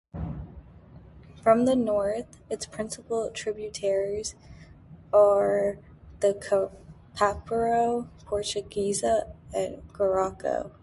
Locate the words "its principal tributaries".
2.49-4.33